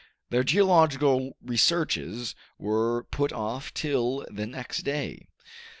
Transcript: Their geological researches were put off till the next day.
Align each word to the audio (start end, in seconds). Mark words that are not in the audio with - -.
Their 0.31 0.43
geological 0.43 1.37
researches 1.45 2.33
were 2.57 3.03
put 3.11 3.31
off 3.31 3.71
till 3.71 4.25
the 4.31 4.47
next 4.47 4.79
day. 4.81 5.27